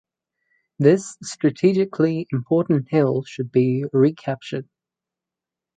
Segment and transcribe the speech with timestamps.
[0.79, 4.67] This strategically important hill should be recaptured.